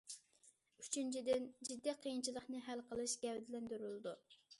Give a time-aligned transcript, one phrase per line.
[0.83, 4.15] ئۈچىنچىدىن، جىددىي قىيىنچىلىقنى ھەل قىلىش گەۋدىلەندۈرۈلىدۇ.